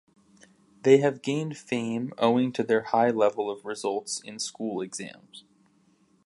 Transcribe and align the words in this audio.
They 0.81 0.97
have 0.97 1.21
gained 1.21 1.59
fame 1.59 2.11
owing 2.17 2.53
to 2.53 2.63
their 2.63 2.81
high 2.85 3.11
level 3.11 3.51
of 3.51 3.63
results 3.65 4.19
in 4.19 4.39
school 4.39 4.81
exams. 4.81 5.43